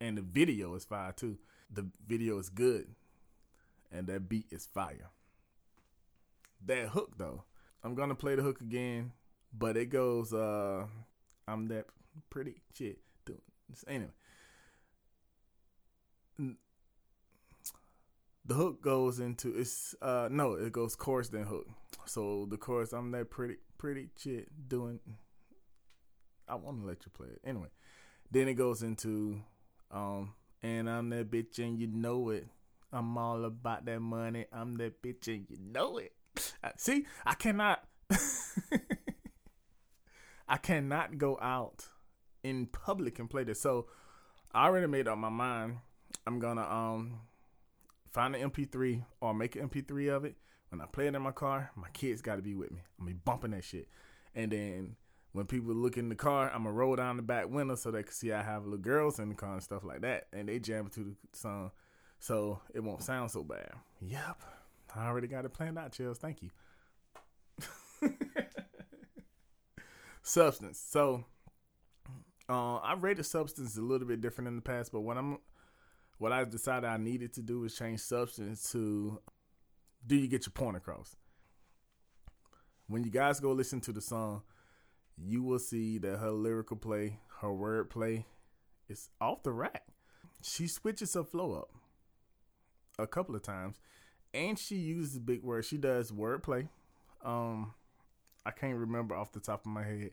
and 0.00 0.18
the 0.18 0.22
video 0.22 0.74
is 0.74 0.84
fire 0.84 1.12
too. 1.12 1.38
The 1.72 1.86
video 2.06 2.38
is 2.38 2.50
good, 2.50 2.94
and 3.90 4.06
that 4.08 4.28
beat 4.28 4.46
is 4.50 4.66
fire. 4.66 5.10
That 6.66 6.88
hook 6.88 7.16
though, 7.16 7.44
I'm 7.82 7.94
gonna 7.94 8.14
play 8.14 8.34
the 8.34 8.42
hook 8.42 8.60
again, 8.60 9.12
but 9.56 9.78
it 9.78 9.86
goes 9.86 10.34
uh, 10.34 10.84
I'm 11.48 11.68
that 11.68 11.86
pretty 12.28 12.56
shit 12.74 12.98
doing 13.24 13.40
anyway 13.88 14.10
the 18.46 18.54
hook 18.54 18.80
goes 18.80 19.18
into 19.18 19.56
it's 19.58 19.94
uh 20.00 20.28
no 20.30 20.52
it 20.54 20.72
goes 20.72 20.94
chorus 20.94 21.28
then 21.28 21.44
hook. 21.44 21.66
So 22.06 22.46
the 22.48 22.56
chorus 22.56 22.92
i'm 22.92 23.10
that 23.10 23.30
pretty 23.30 23.56
pretty 23.78 24.08
shit 24.18 24.48
doing 24.68 25.00
i 26.48 26.54
want 26.54 26.80
to 26.80 26.86
let 26.86 27.04
you 27.04 27.10
play 27.12 27.28
it. 27.28 27.40
Anyway 27.44 27.68
then 28.30 28.48
it 28.48 28.54
goes 28.54 28.82
into 28.82 29.40
um 29.90 30.32
and 30.62 30.88
i'm 30.88 31.10
that 31.10 31.30
bitch 31.30 31.58
and 31.58 31.78
you 31.78 31.88
know 31.88 32.30
it. 32.30 32.46
I'm 32.92 33.18
all 33.18 33.44
about 33.44 33.84
that 33.86 34.00
money. 34.00 34.46
I'm 34.52 34.76
that 34.76 35.02
bitch 35.02 35.26
and 35.26 35.46
you 35.50 35.58
know 35.60 35.98
it. 35.98 36.12
See 36.76 37.04
i 37.24 37.34
cannot 37.34 37.82
i 40.48 40.56
cannot 40.56 41.18
go 41.18 41.36
out 41.42 41.88
in 42.44 42.66
public 42.66 43.18
and 43.18 43.28
play 43.28 43.42
this. 43.42 43.60
So 43.60 43.88
i 44.54 44.66
already 44.66 44.86
made 44.86 45.08
up 45.08 45.18
my 45.18 45.30
mind 45.30 45.78
I'm 46.26 46.38
gonna 46.38 46.68
um 46.68 47.20
find 48.10 48.34
an 48.34 48.50
MP3 48.50 49.04
or 49.20 49.34
make 49.34 49.56
an 49.56 49.68
MP3 49.68 50.14
of 50.14 50.24
it. 50.24 50.36
When 50.70 50.80
I 50.80 50.86
play 50.86 51.06
it 51.06 51.14
in 51.14 51.22
my 51.22 51.30
car, 51.30 51.70
my 51.76 51.88
kids 51.92 52.20
got 52.20 52.36
to 52.36 52.42
be 52.42 52.54
with 52.54 52.72
me. 52.72 52.80
I'm 52.98 53.06
gonna 53.06 53.14
be 53.14 53.20
bumping 53.24 53.52
that 53.52 53.64
shit, 53.64 53.88
and 54.34 54.50
then 54.50 54.96
when 55.32 55.46
people 55.46 55.74
look 55.74 55.96
in 55.96 56.08
the 56.08 56.14
car, 56.14 56.50
I'm 56.50 56.64
gonna 56.64 56.72
roll 56.72 56.96
down 56.96 57.16
the 57.16 57.22
back 57.22 57.48
window 57.48 57.74
so 57.74 57.90
they 57.90 58.02
can 58.02 58.12
see 58.12 58.32
I 58.32 58.42
have 58.42 58.64
little 58.64 58.78
girls 58.78 59.18
in 59.18 59.28
the 59.28 59.34
car 59.34 59.52
and 59.52 59.62
stuff 59.62 59.84
like 59.84 60.00
that, 60.00 60.26
and 60.32 60.48
they 60.48 60.58
jam 60.58 60.88
to 60.88 61.00
the 61.00 61.14
song, 61.32 61.70
so 62.18 62.60
it 62.74 62.80
won't 62.80 63.02
sound 63.02 63.30
so 63.30 63.44
bad. 63.44 63.70
Yep, 64.00 64.42
I 64.94 65.06
already 65.06 65.28
got 65.28 65.44
it 65.44 65.52
planned 65.52 65.78
out, 65.78 65.92
Chels. 65.92 66.16
Thank 66.16 66.42
you. 66.42 66.50
substance. 70.22 70.78
So, 70.78 71.24
uh, 72.48 72.76
I 72.76 72.94
rated 72.94 73.26
substance 73.26 73.76
a 73.76 73.82
little 73.82 74.06
bit 74.06 74.20
different 74.20 74.48
in 74.48 74.56
the 74.56 74.62
past, 74.62 74.92
but 74.92 75.00
when 75.00 75.16
I'm 75.16 75.38
what 76.18 76.32
I 76.32 76.44
decided 76.44 76.88
I 76.88 76.96
needed 76.96 77.34
to 77.34 77.42
do 77.42 77.60
was 77.60 77.76
change 77.76 78.00
substance 78.00 78.70
to 78.72 79.20
do 80.06 80.16
you 80.16 80.28
get 80.28 80.46
your 80.46 80.52
point 80.52 80.76
across? 80.76 81.16
When 82.86 83.04
you 83.04 83.10
guys 83.10 83.40
go 83.40 83.52
listen 83.52 83.80
to 83.82 83.92
the 83.92 84.00
song, 84.00 84.42
you 85.18 85.42
will 85.42 85.58
see 85.58 85.98
that 85.98 86.18
her 86.18 86.30
lyrical 86.30 86.76
play, 86.76 87.18
her 87.40 87.52
word 87.52 87.90
play 87.90 88.26
is 88.88 89.08
off 89.20 89.42
the 89.42 89.52
rack. 89.52 89.82
She 90.42 90.68
switches 90.68 91.14
her 91.14 91.24
flow 91.24 91.54
up 91.54 91.70
a 92.98 93.06
couple 93.06 93.34
of 93.34 93.42
times 93.42 93.76
and 94.32 94.58
she 94.58 94.76
uses 94.76 95.18
big 95.18 95.42
words. 95.42 95.66
She 95.66 95.76
does 95.76 96.12
wordplay. 96.12 96.68
Um 97.24 97.74
I 98.44 98.52
can't 98.52 98.78
remember 98.78 99.16
off 99.16 99.32
the 99.32 99.40
top 99.40 99.66
of 99.66 99.72
my 99.72 99.82
head. 99.82 100.12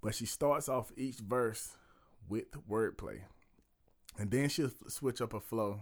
But 0.00 0.14
she 0.14 0.26
starts 0.26 0.68
off 0.68 0.92
each 0.96 1.16
verse 1.16 1.76
with 2.28 2.52
wordplay 2.70 3.22
and 4.18 4.30
then 4.30 4.48
she'll 4.48 4.72
switch 4.88 5.20
up 5.20 5.34
a 5.34 5.40
flow, 5.40 5.80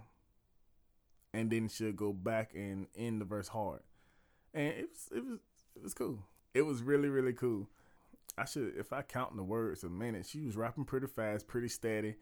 and 1.32 1.50
then 1.50 1.68
she'll 1.68 1.92
go 1.92 2.12
back 2.12 2.52
and 2.54 2.86
end 2.96 3.20
the 3.20 3.24
verse 3.24 3.48
hard, 3.48 3.80
and 4.54 4.68
it 4.68 4.88
was 4.90 5.08
it 5.18 5.24
was 5.24 5.38
it 5.76 5.82
was 5.82 5.94
cool. 5.94 6.18
It 6.54 6.62
was 6.62 6.82
really 6.82 7.08
really 7.08 7.32
cool. 7.32 7.68
I 8.36 8.44
should 8.44 8.74
if 8.76 8.92
I 8.92 9.02
count 9.02 9.36
the 9.36 9.42
words 9.42 9.84
a 9.84 9.88
minute, 9.88 10.26
she 10.26 10.40
was 10.40 10.56
rapping 10.56 10.84
pretty 10.84 11.06
fast, 11.06 11.48
pretty 11.48 11.68
steady, 11.68 12.16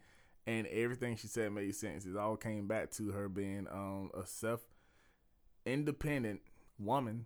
and 0.45 0.65
everything 0.67 1.15
she 1.15 1.27
said 1.27 1.51
made 1.51 1.75
sense. 1.75 2.05
It 2.05 2.17
all 2.17 2.37
came 2.37 2.67
back 2.67 2.91
to 2.91 3.11
her 3.11 3.29
being 3.29 3.67
um 3.71 4.09
a 4.13 4.25
self 4.25 4.61
independent 5.65 6.41
woman 6.79 7.25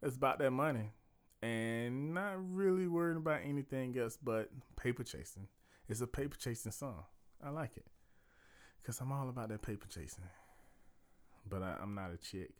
that's 0.00 0.16
about 0.16 0.38
that 0.38 0.50
money 0.50 0.92
and 1.42 2.12
not 2.12 2.34
really 2.54 2.86
worrying 2.86 3.16
about 3.16 3.40
anything 3.44 3.96
else 3.98 4.18
but 4.22 4.50
paper 4.76 5.02
chasing. 5.02 5.48
It's 5.88 6.00
a 6.00 6.06
paper 6.06 6.36
chasing 6.36 6.72
song. 6.72 7.04
I 7.42 7.50
like 7.50 7.76
it. 7.76 7.86
Cause 8.84 9.00
I'm 9.00 9.12
all 9.12 9.28
about 9.28 9.50
that 9.50 9.62
paper 9.62 9.86
chasing. 9.88 10.24
But 11.48 11.62
I, 11.62 11.76
am 11.82 11.94
not 11.94 12.10
a 12.12 12.16
chick. 12.16 12.50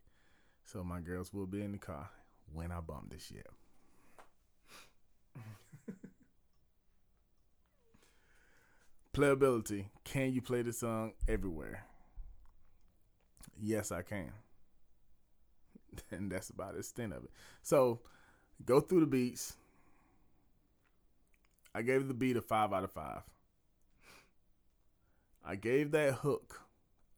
So 0.65 0.85
my 0.85 1.01
girls 1.01 1.33
will 1.33 1.47
be 1.47 1.63
in 1.63 1.73
the 1.73 1.79
car 1.79 2.11
when 2.53 2.71
I 2.71 2.81
bump 2.81 3.11
this 3.11 3.27
shit. 3.27 3.47
Playability. 9.15 9.87
Can 10.05 10.33
you 10.33 10.43
play 10.43 10.63
the 10.63 10.73
song 10.73 11.13
everywhere? 11.27 11.85
Yes, 13.61 13.91
I 13.93 14.03
can. 14.03 14.33
And 16.13 16.31
that's 16.31 16.51
about 16.51 16.75
the 16.75 16.79
extent 16.79 17.13
of 17.13 17.25
it. 17.25 17.31
So 17.63 17.99
go 18.65 18.79
through 18.81 19.01
the 19.01 19.07
beats. 19.07 19.57
I 21.75 21.83
gave 21.83 22.07
the 22.07 22.15
beat 22.15 22.37
a 22.37 22.41
five 22.41 22.73
out 22.73 22.85
of 22.85 22.93
five. 22.93 23.23
I 25.51 25.57
gave 25.57 25.93
that 25.93 26.13
hook 26.13 26.61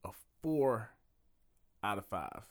a 0.04 0.10
four 0.40 0.90
out 1.82 1.98
of 1.98 2.06
five. 2.06 2.42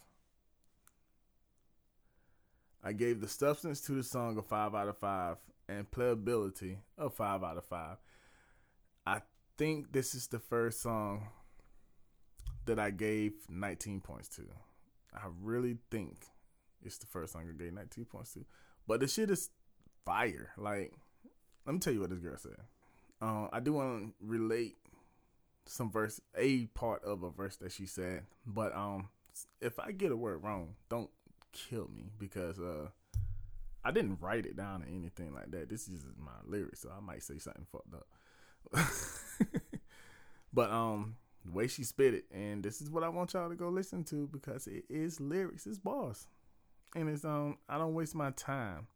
I 2.83 2.91
gave 2.91 3.21
the 3.21 3.29
substance 3.29 3.79
to 3.81 3.93
the 3.93 4.03
song 4.03 4.37
a 4.37 4.41
five 4.41 4.75
out 4.75 4.89
of 4.89 4.97
five 4.97 5.37
and 5.69 5.89
playability 5.89 6.79
a 6.97 7.09
five 7.09 7.45
out 7.45 7.55
of 7.55 7.63
five. 7.63 7.95
I 9.07 9.21
think 9.57 9.93
this 9.93 10.13
is 10.13 10.27
the 10.27 10.39
first 10.39 10.81
song 10.81 11.29
that 12.65 12.77
I 12.77 12.89
gave 12.89 13.31
19 13.47 14.01
points 14.01 14.27
to. 14.35 14.41
I 15.15 15.27
really 15.41 15.77
think 15.89 16.17
it's 16.83 16.97
the 16.97 17.07
first 17.07 17.31
song 17.31 17.45
I 17.49 17.57
gave 17.57 17.71
19 17.71 18.03
points 18.03 18.33
to. 18.33 18.43
But 18.85 18.99
the 18.99 19.07
shit 19.07 19.31
is 19.31 19.49
fire. 20.05 20.51
Like, 20.57 20.91
let 21.65 21.71
me 21.71 21.79
tell 21.79 21.93
you 21.93 22.01
what 22.01 22.09
this 22.09 22.19
girl 22.19 22.37
said. 22.37 22.57
Uh, 23.21 23.47
I 23.53 23.61
do 23.61 23.73
want 23.73 24.07
to 24.07 24.13
relate 24.21 24.75
some 25.69 25.91
verse, 25.91 26.19
a 26.35 26.65
part 26.67 27.03
of 27.03 27.23
a 27.23 27.29
verse 27.29 27.55
that 27.57 27.71
she 27.71 27.85
said. 27.85 28.23
But 28.45 28.75
um, 28.75 29.09
if 29.61 29.79
I 29.79 29.91
get 29.91 30.11
a 30.11 30.17
word 30.17 30.43
wrong, 30.43 30.75
don't 30.89 31.11
kill 31.51 31.89
me 31.95 32.09
because 32.17 32.59
uh, 32.59 32.87
I 33.83 33.91
didn't 33.91 34.17
write 34.19 34.45
it 34.45 34.57
down 34.57 34.81
or 34.83 34.87
anything 34.87 35.33
like 35.33 35.51
that. 35.51 35.69
This 35.69 35.87
is 35.87 36.03
my 36.17 36.31
lyrics, 36.45 36.81
so 36.81 36.89
I 36.95 36.99
might 36.99 37.21
say 37.21 37.37
something 37.37 37.67
fucked 37.71 37.93
up. 37.93 38.07
but 40.53 40.71
um, 40.71 41.15
the 41.45 41.51
way 41.51 41.67
she 41.67 41.83
spit 41.83 42.15
it, 42.15 42.25
and 42.33 42.63
this 42.63 42.81
is 42.81 42.89
what 42.89 43.03
I 43.03 43.09
want 43.09 43.33
y'all 43.33 43.49
to 43.49 43.55
go 43.55 43.69
listen 43.69 44.03
to 44.05 44.27
because 44.27 44.65
it 44.65 44.85
is 44.89 45.19
lyrics, 45.19 45.67
it's 45.67 45.77
bars, 45.77 46.27
and 46.95 47.07
it's 47.09 47.23
um, 47.23 47.57
I 47.69 47.77
don't 47.77 47.93
waste 47.93 48.15
my 48.15 48.31
time 48.31 48.87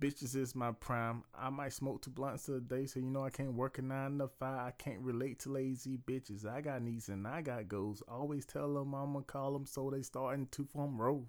bitches 0.00 0.34
is 0.34 0.54
my 0.54 0.72
prime. 0.72 1.22
I 1.38 1.50
might 1.50 1.74
smoke 1.74 2.02
two 2.02 2.10
blunts 2.10 2.48
a 2.48 2.60
day, 2.60 2.86
so 2.86 3.00
you 3.00 3.06
know 3.06 3.24
I 3.24 3.30
can't 3.30 3.52
work 3.52 3.78
a 3.78 3.82
nine 3.82 4.18
to 4.18 4.28
five. 4.28 4.58
I 4.58 4.70
can't 4.70 5.00
relate 5.00 5.40
to 5.40 5.52
lazy 5.52 5.98
bitches. 5.98 6.46
I 6.46 6.62
got 6.62 6.82
needs 6.82 7.08
and 7.08 7.26
I 7.28 7.42
got 7.42 7.68
goals. 7.68 8.02
Always 8.08 8.46
tell 8.46 8.74
them 8.74 8.94
I'ma 8.94 9.20
call 9.20 9.52
them 9.52 9.66
so 9.66 9.90
they 9.90 10.02
starting 10.02 10.48
to 10.52 10.64
form 10.64 11.00
rows. 11.00 11.26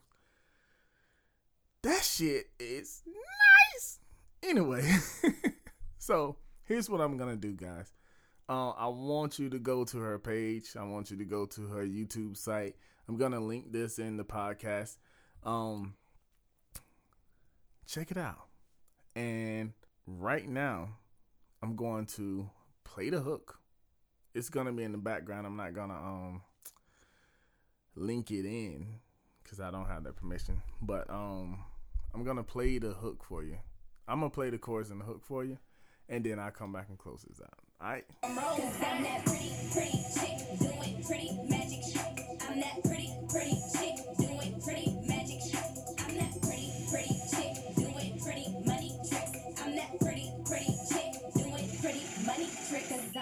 That 1.83 2.03
shit 2.03 2.45
is 2.59 3.03
nice. 3.05 3.99
Anyway, 4.43 4.89
so 5.97 6.37
here's 6.63 6.89
what 6.89 7.01
I'm 7.01 7.17
gonna 7.17 7.35
do, 7.35 7.53
guys. 7.53 7.91
Uh, 8.47 8.71
I 8.71 8.87
want 8.87 9.37
you 9.37 9.49
to 9.49 9.59
go 9.59 9.83
to 9.83 9.97
her 9.97 10.17
page. 10.17 10.75
I 10.79 10.83
want 10.83 11.11
you 11.11 11.17
to 11.17 11.25
go 11.25 11.45
to 11.47 11.67
her 11.67 11.85
YouTube 11.85 12.37
site. 12.37 12.75
I'm 13.07 13.17
gonna 13.17 13.39
link 13.39 13.71
this 13.71 13.99
in 13.99 14.17
the 14.17 14.23
podcast. 14.23 14.97
Um, 15.43 15.95
check 17.87 18.11
it 18.11 18.17
out. 18.17 18.50
And 19.15 19.73
right 20.07 20.47
now, 20.47 20.89
I'm 21.61 21.75
going 21.75 22.05
to 22.07 22.49
play 22.83 23.09
the 23.09 23.19
hook. 23.21 23.59
It's 24.33 24.49
gonna 24.49 24.71
be 24.71 24.83
in 24.83 24.91
the 24.91 24.97
background. 24.97 25.45
I'm 25.45 25.57
not 25.57 25.73
gonna 25.73 25.93
um 25.93 26.41
link 27.95 28.31
it 28.31 28.45
in 28.45 28.85
because 29.43 29.59
I 29.59 29.71
don't 29.71 29.87
have 29.87 30.03
that 30.05 30.15
permission. 30.15 30.61
But 30.81 31.09
um, 31.09 31.59
I'm 32.13 32.23
gonna 32.23 32.43
play 32.43 32.77
the 32.77 32.91
hook 32.91 33.23
for 33.23 33.43
you. 33.43 33.57
I'm 34.07 34.19
gonna 34.19 34.29
play 34.29 34.49
the 34.49 34.57
chorus 34.57 34.89
and 34.89 35.01
the 35.01 35.05
hook 35.05 35.23
for 35.23 35.43
you, 35.43 35.57
and 36.09 36.23
then 36.23 36.39
I 36.39 36.49
come 36.49 36.71
back 36.71 36.87
and 36.89 36.97
close 36.97 37.25
this 37.27 37.41
out. 37.41 37.59
All 37.81 37.89
right. 37.89 38.05
I'm 38.23 38.35
that 38.35 39.25
pretty, 39.25 39.51
pretty 39.73 40.03
chick 40.13 40.59
doing 40.59 41.03
pretty 41.03 41.31
magic. 41.49 41.83
I'm 42.49 42.59
that 42.59 42.83
pretty, 42.83 43.11
pretty 43.29 43.61
chick 43.73 43.95
doing 44.17 44.30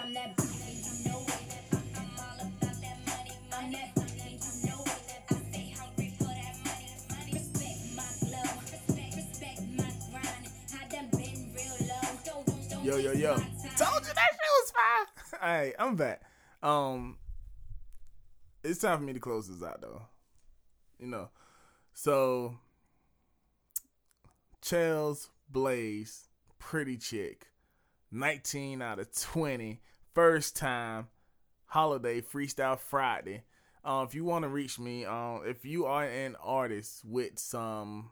Cause 0.00 0.06
I'm 0.06 0.12
that 0.14 0.50
Yo, 12.82 12.96
yo, 12.96 13.12
yo. 13.12 13.34
Told 13.34 14.00
you 14.02 14.14
that 14.14 14.30
shit 14.32 14.50
was 14.56 14.72
fire. 14.72 15.40
Alright, 15.42 15.74
I'm 15.78 15.96
back. 15.96 16.22
Um 16.62 17.18
it's 18.64 18.80
time 18.80 18.98
for 18.98 19.04
me 19.04 19.12
to 19.12 19.20
close 19.20 19.48
this 19.48 19.62
out 19.66 19.80
though. 19.80 20.02
You 20.98 21.06
know. 21.06 21.28
So 21.94 22.56
Chels 24.62 25.28
Blaze, 25.48 26.28
pretty 26.58 26.96
chick. 26.96 27.46
19 28.12 28.82
out 28.82 28.98
of 28.98 29.14
20. 29.14 29.80
First 30.14 30.56
time 30.56 31.08
holiday 31.66 32.20
freestyle 32.20 32.78
Friday. 32.78 33.44
Uh, 33.84 34.04
if 34.06 34.14
you 34.14 34.24
want 34.24 34.42
to 34.42 34.48
reach 34.48 34.78
me, 34.78 35.04
um, 35.04 35.42
if 35.46 35.64
you 35.64 35.86
are 35.86 36.04
an 36.04 36.36
artist 36.42 37.02
with 37.04 37.38
some 37.38 38.10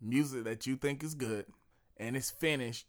music 0.00 0.44
that 0.44 0.66
you 0.66 0.76
think 0.76 1.02
is 1.02 1.14
good 1.14 1.46
and 1.96 2.16
it's 2.16 2.30
finished, 2.30 2.86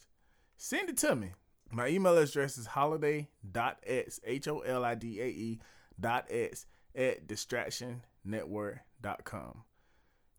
send 0.57 0.89
it 0.89 0.98
to 0.98 1.15
me. 1.15 1.31
My 1.71 1.88
email 1.88 2.17
address 2.17 2.57
is 2.57 2.67
holidae.x, 2.67 4.19
H 4.25 4.48
O 4.48 4.60
L 4.60 4.83
I 4.83 4.95
D 4.95 5.21
A 5.21 5.27
E 5.27 5.60
dot 6.00 6.25
X 6.29 6.65
at 6.95 7.27
distractionnetwork.com. 7.27 9.63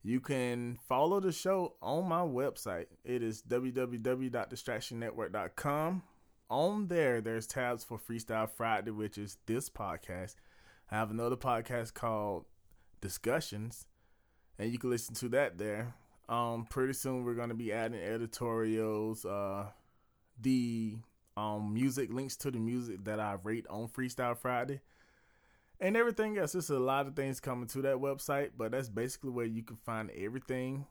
You 0.02 0.20
can 0.20 0.78
follow 0.88 1.20
the 1.20 1.32
show 1.32 1.76
on 1.80 2.08
my 2.08 2.22
website. 2.22 2.86
It 3.04 3.22
is 3.22 3.40
www.distractionnetwork.com. 3.42 6.02
On 6.52 6.86
there, 6.88 7.22
there's 7.22 7.46
tabs 7.46 7.82
for 7.82 7.98
Freestyle 7.98 8.46
Friday, 8.46 8.90
which 8.90 9.16
is 9.16 9.38
this 9.46 9.70
podcast. 9.70 10.34
I 10.90 10.96
have 10.96 11.10
another 11.10 11.34
podcast 11.34 11.94
called 11.94 12.44
Discussions, 13.00 13.86
and 14.58 14.70
you 14.70 14.78
can 14.78 14.90
listen 14.90 15.14
to 15.14 15.30
that 15.30 15.56
there. 15.56 15.94
Um, 16.28 16.66
pretty 16.68 16.92
soon 16.92 17.24
we're 17.24 17.36
gonna 17.36 17.54
be 17.54 17.72
adding 17.72 17.98
editorials, 17.98 19.24
uh, 19.24 19.68
the 20.38 20.98
um 21.38 21.72
music 21.72 22.12
links 22.12 22.36
to 22.36 22.50
the 22.50 22.58
music 22.58 23.02
that 23.04 23.18
I 23.18 23.38
rate 23.42 23.64
on 23.70 23.88
Freestyle 23.88 24.36
Friday 24.36 24.82
and 25.80 25.96
everything 25.96 26.36
else. 26.36 26.52
There's 26.52 26.68
a 26.68 26.78
lot 26.78 27.06
of 27.06 27.16
things 27.16 27.40
coming 27.40 27.68
to 27.68 27.80
that 27.80 27.96
website, 27.96 28.50
but 28.58 28.72
that's 28.72 28.90
basically 28.90 29.30
where 29.30 29.46
you 29.46 29.62
can 29.62 29.76
find 29.76 30.10
everything 30.10 30.84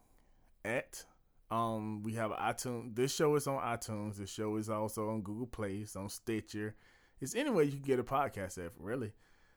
at. 0.65 1.05
Um, 1.51 2.01
we 2.01 2.13
have 2.13 2.31
iTunes. 2.31 2.95
This 2.95 3.13
show 3.13 3.35
is 3.35 3.45
on 3.45 3.61
iTunes. 3.61 4.15
This 4.15 4.29
show 4.29 4.55
is 4.55 4.69
also 4.69 5.09
on 5.09 5.21
Google 5.21 5.47
Play. 5.47 5.79
It's 5.81 5.97
on 5.97 6.07
Stitcher. 6.07 6.75
It's 7.19 7.35
anywhere 7.35 7.65
you 7.65 7.73
can 7.73 7.81
get 7.81 7.99
a 7.99 8.03
podcast 8.03 8.57
at, 8.57 8.71
really. 8.79 9.11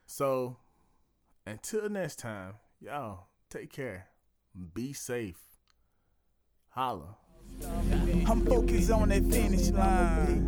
So 0.05 0.57
until 1.47 1.89
next 1.89 2.17
time, 2.19 2.55
y'all 2.81 3.27
take 3.49 3.71
care. 3.71 4.07
Be 4.73 4.91
safe. 4.91 5.39
Holla. 6.69 7.15
I'm 8.27 8.45
focused 8.45 8.91
on 8.91 9.09
that 9.09 9.23
finish 9.31 9.69
line. 9.69 10.45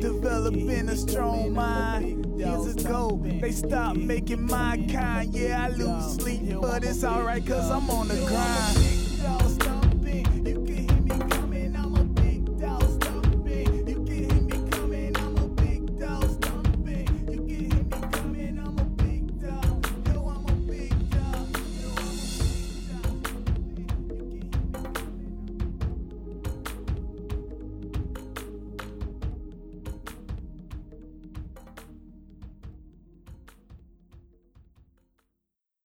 Developing 0.00 0.88
a 0.88 0.96
strong 0.96 1.52
mind. 1.52 2.38
Years 2.38 2.76
ago, 2.76 3.20
they 3.24 3.50
stopped 3.50 3.98
making 3.98 4.46
my 4.46 4.86
kind. 4.92 5.34
Yeah, 5.34 5.66
I 5.66 5.68
lose 5.70 6.14
sleep, 6.14 6.60
but 6.60 6.84
it's 6.84 7.02
alright, 7.02 7.44
cause 7.44 7.70
I'm 7.70 7.90
on 7.90 8.08
the 8.08 8.14
grind. 8.26 9.69